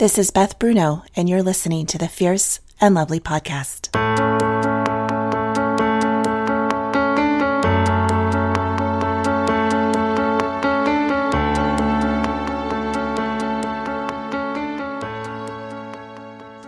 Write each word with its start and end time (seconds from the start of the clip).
This 0.00 0.16
is 0.16 0.30
Beth 0.30 0.58
Bruno, 0.58 1.02
and 1.14 1.28
you're 1.28 1.42
listening 1.42 1.84
to 1.84 1.98
the 1.98 2.08
Fierce 2.08 2.60
and 2.80 2.94
Lovely 2.94 3.20
podcast. 3.20 3.94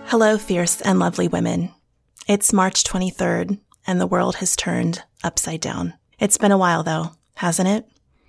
Hello, 0.09 0.37
fierce 0.37 0.83
and 0.83 0.99
lovely 0.99 1.27
women. 1.27 1.71
It's 2.29 2.53
March 2.53 2.85
23rd, 2.85 3.59
and 3.87 3.99
the 3.99 4.07
world 4.07 4.37
has 4.37 4.57
turned 4.57 5.05
upside 5.25 5.63
down. 5.63 5.95
It's 6.19 6.37
been 6.37 6.53
a 6.53 6.59
while, 6.59 6.83
though, 6.83 7.13
hasn't 7.37 7.71
it? 7.71 7.89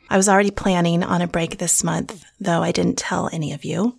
I 0.10 0.16
was 0.16 0.30
already 0.30 0.52
planning 0.52 1.04
on 1.04 1.22
a 1.22 1.28
break 1.28 1.58
this 1.58 1.84
month, 1.84 2.24
though 2.40 2.64
I 2.64 2.72
didn't 2.72 2.98
tell 2.98 3.30
any 3.34 3.52
of 3.52 3.66
you. 3.66 3.98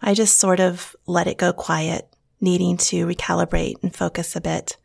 I 0.00 0.14
just 0.14 0.38
sort 0.38 0.60
of 0.60 0.94
let 1.06 1.26
it 1.26 1.38
go 1.38 1.52
quiet, 1.52 2.08
needing 2.40 2.76
to 2.76 3.06
recalibrate 3.06 3.82
and 3.82 3.94
focus 3.94 4.36
a 4.36 4.40
bit. 4.40 4.76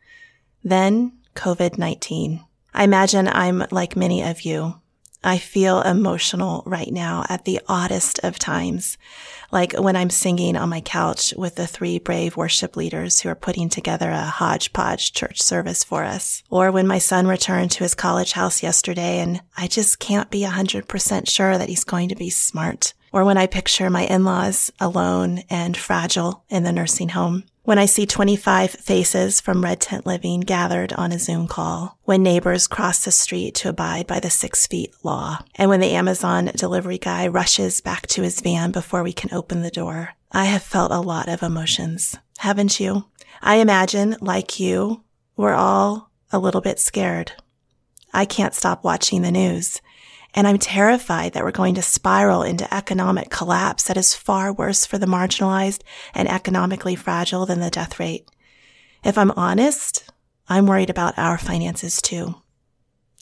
Then 0.62 1.12
COVID 1.34 1.78
19. 1.78 2.44
I 2.72 2.84
imagine 2.84 3.28
I'm 3.28 3.64
like 3.70 3.96
many 3.96 4.22
of 4.22 4.42
you. 4.42 4.80
I 5.26 5.38
feel 5.38 5.80
emotional 5.80 6.62
right 6.66 6.92
now 6.92 7.24
at 7.30 7.46
the 7.46 7.60
oddest 7.66 8.20
of 8.22 8.38
times, 8.38 8.98
like 9.50 9.72
when 9.72 9.96
I'm 9.96 10.10
singing 10.10 10.54
on 10.54 10.68
my 10.68 10.82
couch 10.82 11.32
with 11.34 11.54
the 11.54 11.66
three 11.66 11.98
brave 11.98 12.36
worship 12.36 12.76
leaders 12.76 13.20
who 13.20 13.30
are 13.30 13.34
putting 13.34 13.70
together 13.70 14.10
a 14.10 14.20
hodgepodge 14.20 15.14
church 15.14 15.40
service 15.40 15.82
for 15.82 16.04
us, 16.04 16.42
or 16.50 16.70
when 16.70 16.86
my 16.86 16.98
son 16.98 17.26
returned 17.26 17.70
to 17.70 17.84
his 17.84 17.94
college 17.94 18.32
house 18.32 18.62
yesterday 18.62 19.18
and 19.18 19.40
I 19.56 19.66
just 19.66 19.98
can't 19.98 20.30
be 20.30 20.42
100% 20.42 21.28
sure 21.30 21.56
that 21.56 21.70
he's 21.70 21.84
going 21.84 22.10
to 22.10 22.16
be 22.16 22.28
smart 22.28 22.92
or 23.14 23.24
when 23.24 23.38
I 23.38 23.46
picture 23.46 23.88
my 23.88 24.02
in-laws 24.06 24.72
alone 24.80 25.44
and 25.48 25.76
fragile 25.76 26.42
in 26.48 26.64
the 26.64 26.72
nursing 26.72 27.10
home. 27.10 27.44
When 27.62 27.78
I 27.78 27.86
see 27.86 28.06
25 28.06 28.72
faces 28.72 29.40
from 29.40 29.62
Red 29.62 29.80
Tent 29.80 30.04
Living 30.04 30.40
gathered 30.40 30.92
on 30.94 31.12
a 31.12 31.18
Zoom 31.20 31.46
call, 31.46 31.96
when 32.02 32.24
neighbors 32.24 32.66
cross 32.66 33.04
the 33.04 33.12
street 33.12 33.54
to 33.54 33.68
abide 33.68 34.08
by 34.08 34.18
the 34.18 34.30
six 34.30 34.66
feet 34.66 34.92
law, 35.04 35.38
and 35.54 35.70
when 35.70 35.78
the 35.78 35.92
Amazon 35.92 36.50
delivery 36.56 36.98
guy 36.98 37.28
rushes 37.28 37.80
back 37.80 38.08
to 38.08 38.22
his 38.22 38.40
van 38.40 38.72
before 38.72 39.04
we 39.04 39.12
can 39.12 39.32
open 39.32 39.62
the 39.62 39.70
door, 39.70 40.14
I 40.32 40.46
have 40.46 40.64
felt 40.64 40.90
a 40.90 40.98
lot 40.98 41.28
of 41.28 41.44
emotions. 41.44 42.16
Haven't 42.38 42.80
you? 42.80 43.04
I 43.40 43.56
imagine, 43.56 44.16
like 44.20 44.58
you, 44.58 45.04
we're 45.36 45.54
all 45.54 46.10
a 46.32 46.40
little 46.40 46.60
bit 46.60 46.80
scared. 46.80 47.30
I 48.12 48.24
can't 48.24 48.54
stop 48.54 48.82
watching 48.82 49.22
the 49.22 49.30
news. 49.30 49.80
And 50.34 50.48
I'm 50.48 50.58
terrified 50.58 51.32
that 51.32 51.44
we're 51.44 51.52
going 51.52 51.76
to 51.76 51.82
spiral 51.82 52.42
into 52.42 52.72
economic 52.74 53.30
collapse 53.30 53.84
that 53.84 53.96
is 53.96 54.14
far 54.14 54.52
worse 54.52 54.84
for 54.84 54.98
the 54.98 55.06
marginalized 55.06 55.82
and 56.12 56.28
economically 56.28 56.96
fragile 56.96 57.46
than 57.46 57.60
the 57.60 57.70
death 57.70 58.00
rate. 58.00 58.28
If 59.04 59.16
I'm 59.16 59.30
honest, 59.32 60.10
I'm 60.48 60.66
worried 60.66 60.90
about 60.90 61.18
our 61.18 61.38
finances 61.38 62.02
too. 62.02 62.34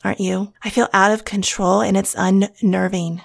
Aren't 0.02 0.20
you? 0.20 0.52
I 0.64 0.70
feel 0.70 0.88
out 0.92 1.12
of 1.12 1.24
control 1.24 1.82
and 1.82 1.96
it's 1.96 2.16
unnerving. 2.16 3.20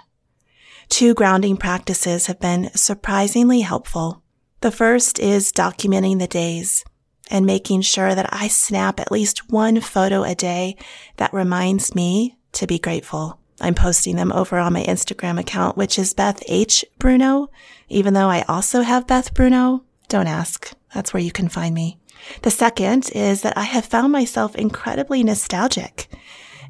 Two 0.90 1.14
grounding 1.14 1.58
practices 1.58 2.28
have 2.28 2.40
been 2.40 2.70
surprisingly 2.76 3.62
helpful. 3.62 4.22
The 4.62 4.72
first 4.72 5.20
is 5.20 5.52
documenting 5.52 6.20
the 6.20 6.28
days 6.28 6.84
and 7.30 7.46
making 7.46 7.82
sure 7.82 8.16
that 8.16 8.30
I 8.32 8.48
snap 8.48 9.00
at 9.00 9.12
least 9.12 9.52
one 9.52 9.82
photo 9.82 10.24
a 10.24 10.36
day 10.36 10.76
that 11.18 11.34
reminds 11.34 11.96
me 11.96 12.38
to 12.54 12.68
be 12.68 12.80
grateful. 12.80 13.40
I'm 13.60 13.76
posting 13.76 14.16
them 14.16 14.32
over 14.32 14.58
on 14.58 14.74
my 14.74 14.84
Instagram 14.84 15.40
account, 15.40 15.78
which 15.78 15.98
is 15.98 16.14
Beth 16.14 16.42
H. 16.48 16.86
Bruno. 17.00 17.50
Even 17.90 18.14
though 18.14 18.30
I 18.30 18.44
also 18.48 18.82
have 18.82 19.08
Beth 19.08 19.34
Bruno, 19.34 19.84
don't 20.08 20.28
ask. 20.28 20.74
That's 20.94 21.14
where 21.14 21.24
you 21.24 21.32
can 21.32 21.50
find 21.50 21.74
me. 21.74 22.00
The 22.44 22.52
second 22.52 23.10
is 23.14 23.42
that 23.42 23.58
I 23.58 23.64
have 23.64 23.86
found 23.86 24.12
myself 24.12 24.56
incredibly 24.56 25.24
nostalgic. 25.24 26.08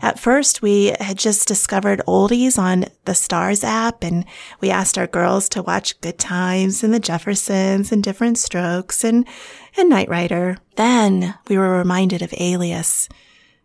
At 0.02 0.20
first, 0.20 0.62
we 0.62 0.94
had 1.00 1.18
just 1.18 1.48
discovered 1.48 2.04
oldies 2.08 2.60
on 2.60 2.86
the 3.06 3.14
Starz 3.14 3.64
app 3.64 4.04
and 4.04 4.26
we 4.62 4.70
asked 4.70 4.98
our 4.98 5.08
girls 5.08 5.50
to 5.50 5.64
watch 5.64 6.00
Good 6.02 6.20
Times 6.20 6.84
and 6.84 6.94
the 6.94 7.00
Jeffersons 7.00 7.92
and 7.92 8.04
Diff'rent 8.04 8.38
Strokes 8.38 9.04
and, 9.04 9.28
and 9.76 9.90
Knight 9.90 10.08
Rider. 10.08 10.58
Then 10.76 11.34
we 11.48 11.58
were 11.58 11.78
reminded 11.78 12.22
of 12.22 12.34
Alias 12.38 13.10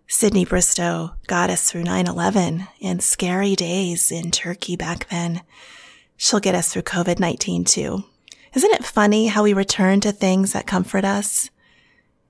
Sydney 0.06 0.44
Bristow 0.44 1.14
got 1.26 1.50
us 1.50 1.70
through 1.70 1.84
9-11 1.84 2.68
and 2.82 3.02
scary 3.02 3.54
days 3.54 4.12
in 4.12 4.30
Turkey 4.30 4.76
back 4.76 5.08
then. 5.08 5.42
She'll 6.16 6.40
get 6.40 6.54
us 6.54 6.72
through 6.72 6.82
COVID-19 6.82 7.66
too. 7.66 8.04
Isn't 8.54 8.72
it 8.72 8.84
funny 8.84 9.28
how 9.28 9.42
we 9.42 9.54
return 9.54 10.00
to 10.00 10.12
things 10.12 10.52
that 10.52 10.66
comfort 10.66 11.04
us? 11.04 11.50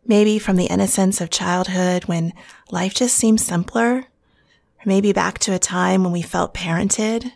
Maybe 0.06 0.38
from 0.38 0.56
the 0.56 0.66
innocence 0.66 1.20
of 1.20 1.30
childhood 1.30 2.04
when 2.04 2.32
life 2.70 2.94
just 2.94 3.16
seemed 3.16 3.40
simpler, 3.40 3.98
or 3.98 4.84
maybe 4.84 5.12
back 5.12 5.38
to 5.40 5.54
a 5.54 5.58
time 5.58 6.04
when 6.04 6.12
we 6.12 6.22
felt 6.22 6.54
parented. 6.54 7.32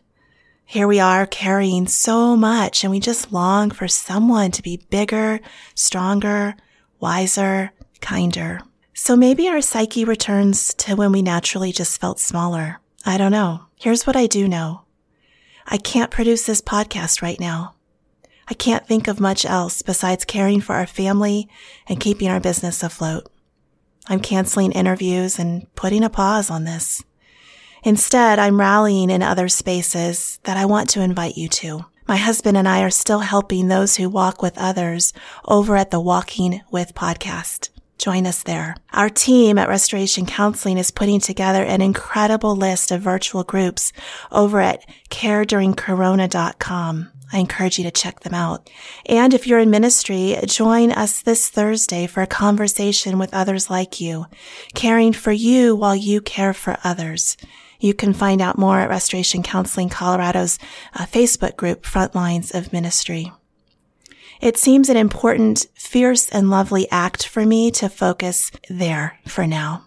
Here 0.64 0.88
we 0.88 0.98
are 0.98 1.26
carrying 1.26 1.86
so 1.86 2.36
much 2.36 2.82
and 2.82 2.90
we 2.90 2.98
just 2.98 3.32
long 3.32 3.70
for 3.70 3.86
someone 3.86 4.50
to 4.52 4.62
be 4.62 4.84
bigger, 4.90 5.40
stronger, 5.74 6.54
wiser, 6.98 7.72
kinder. 8.00 8.60
So 8.98 9.14
maybe 9.14 9.46
our 9.46 9.60
psyche 9.60 10.06
returns 10.06 10.72
to 10.78 10.96
when 10.96 11.12
we 11.12 11.20
naturally 11.20 11.70
just 11.70 12.00
felt 12.00 12.18
smaller. 12.18 12.80
I 13.04 13.18
don't 13.18 13.30
know. 13.30 13.66
Here's 13.78 14.06
what 14.06 14.16
I 14.16 14.26
do 14.26 14.48
know. 14.48 14.84
I 15.66 15.76
can't 15.76 16.10
produce 16.10 16.46
this 16.46 16.62
podcast 16.62 17.20
right 17.20 17.38
now. 17.38 17.74
I 18.48 18.54
can't 18.54 18.86
think 18.86 19.06
of 19.06 19.20
much 19.20 19.44
else 19.44 19.82
besides 19.82 20.24
caring 20.24 20.62
for 20.62 20.76
our 20.76 20.86
family 20.86 21.46
and 21.86 22.00
keeping 22.00 22.28
our 22.28 22.40
business 22.40 22.82
afloat. 22.82 23.30
I'm 24.08 24.18
canceling 24.18 24.72
interviews 24.72 25.38
and 25.38 25.72
putting 25.74 26.02
a 26.02 26.08
pause 26.08 26.48
on 26.48 26.64
this. 26.64 27.04
Instead, 27.84 28.38
I'm 28.38 28.58
rallying 28.58 29.10
in 29.10 29.22
other 29.22 29.50
spaces 29.50 30.40
that 30.44 30.56
I 30.56 30.64
want 30.64 30.88
to 30.90 31.02
invite 31.02 31.36
you 31.36 31.50
to. 31.50 31.84
My 32.08 32.16
husband 32.16 32.56
and 32.56 32.66
I 32.66 32.80
are 32.80 32.90
still 32.90 33.20
helping 33.20 33.68
those 33.68 33.96
who 33.96 34.08
walk 34.08 34.40
with 34.40 34.56
others 34.56 35.12
over 35.44 35.76
at 35.76 35.90
the 35.90 36.00
Walking 36.00 36.62
With 36.70 36.94
podcast. 36.94 37.68
Join 37.98 38.26
us 38.26 38.42
there. 38.42 38.76
Our 38.92 39.08
team 39.08 39.58
at 39.58 39.68
Restoration 39.68 40.26
Counseling 40.26 40.78
is 40.78 40.90
putting 40.90 41.20
together 41.20 41.62
an 41.62 41.80
incredible 41.80 42.54
list 42.54 42.90
of 42.90 43.00
virtual 43.00 43.42
groups 43.42 43.92
over 44.30 44.60
at 44.60 44.86
careduringcorona.com. 45.10 47.12
I 47.32 47.38
encourage 47.38 47.78
you 47.78 47.84
to 47.84 47.90
check 47.90 48.20
them 48.20 48.34
out. 48.34 48.70
And 49.06 49.34
if 49.34 49.46
you're 49.46 49.58
in 49.58 49.70
ministry, 49.70 50.36
join 50.46 50.92
us 50.92 51.22
this 51.22 51.48
Thursday 51.48 52.06
for 52.06 52.22
a 52.22 52.26
conversation 52.26 53.18
with 53.18 53.34
others 53.34 53.68
like 53.68 54.00
you, 54.00 54.26
caring 54.74 55.12
for 55.12 55.32
you 55.32 55.74
while 55.74 55.96
you 55.96 56.20
care 56.20 56.54
for 56.54 56.78
others. 56.84 57.36
You 57.80 57.94
can 57.94 58.12
find 58.12 58.40
out 58.40 58.58
more 58.58 58.78
at 58.78 58.88
Restoration 58.88 59.42
Counseling 59.42 59.88
Colorado's 59.88 60.58
uh, 60.94 61.06
Facebook 61.06 61.56
group, 61.56 61.82
Frontlines 61.82 62.54
of 62.54 62.72
Ministry. 62.72 63.32
It 64.40 64.56
seems 64.56 64.88
an 64.88 64.96
important, 64.96 65.66
fierce, 65.74 66.28
and 66.28 66.50
lovely 66.50 66.90
act 66.90 67.26
for 67.26 67.46
me 67.46 67.70
to 67.72 67.88
focus 67.88 68.50
there 68.68 69.18
for 69.26 69.46
now. 69.46 69.86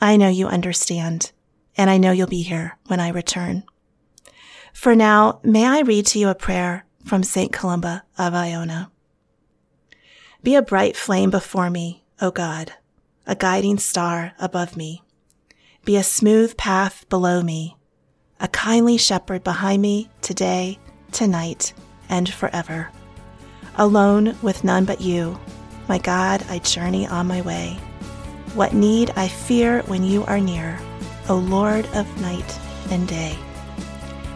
I 0.00 0.16
know 0.16 0.28
you 0.28 0.46
understand, 0.46 1.32
and 1.76 1.88
I 1.88 1.96
know 1.96 2.12
you'll 2.12 2.26
be 2.26 2.42
here 2.42 2.76
when 2.86 3.00
I 3.00 3.08
return. 3.08 3.64
For 4.72 4.94
now, 4.94 5.40
may 5.42 5.64
I 5.66 5.80
read 5.80 6.06
to 6.06 6.18
you 6.18 6.28
a 6.28 6.34
prayer 6.34 6.84
from 7.04 7.22
St. 7.22 7.52
Columba 7.52 8.04
of 8.18 8.34
Iona. 8.34 8.90
Be 10.42 10.54
a 10.54 10.62
bright 10.62 10.96
flame 10.96 11.30
before 11.30 11.70
me, 11.70 12.04
O 12.20 12.30
God, 12.30 12.72
a 13.26 13.34
guiding 13.34 13.78
star 13.78 14.34
above 14.38 14.76
me. 14.76 15.02
Be 15.84 15.96
a 15.96 16.02
smooth 16.02 16.56
path 16.56 17.08
below 17.08 17.42
me, 17.42 17.76
a 18.38 18.48
kindly 18.48 18.98
shepherd 18.98 19.42
behind 19.42 19.80
me 19.80 20.10
today, 20.20 20.78
tonight, 21.10 21.72
and 22.08 22.28
forever. 22.28 22.90
Alone 23.78 24.36
with 24.42 24.64
none 24.64 24.84
but 24.84 25.00
you, 25.00 25.38
my 25.88 25.98
God, 25.98 26.44
I 26.48 26.58
journey 26.60 27.06
on 27.06 27.26
my 27.26 27.42
way. 27.42 27.78
What 28.54 28.72
need 28.72 29.12
I 29.16 29.28
fear 29.28 29.82
when 29.82 30.02
you 30.02 30.24
are 30.24 30.40
near, 30.40 30.78
O 31.28 31.36
Lord 31.36 31.86
of 31.94 32.20
night 32.20 32.58
and 32.90 33.06
day. 33.06 33.38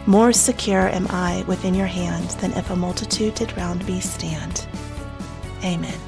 More 0.05 0.31
secure 0.31 0.89
am 0.89 1.07
I 1.09 1.43
within 1.47 1.73
your 1.73 1.87
hand 1.87 2.29
than 2.41 2.53
if 2.53 2.69
a 2.69 2.75
multitude 2.75 3.35
did 3.35 3.55
round 3.57 3.85
me 3.87 3.99
stand. 3.99 4.67
Amen. 5.63 5.99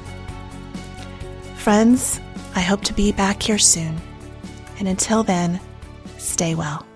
Friends, 1.56 2.20
I 2.54 2.60
hope 2.60 2.82
to 2.84 2.92
be 2.92 3.12
back 3.12 3.42
here 3.42 3.58
soon. 3.58 4.00
And 4.78 4.88
until 4.88 5.22
then, 5.22 5.60
stay 6.18 6.54
well. 6.54 6.86